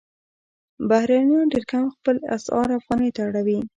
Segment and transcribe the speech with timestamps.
[0.89, 3.59] بهرنیان ډېر کم خپل اسعار افغانیو ته اړوي.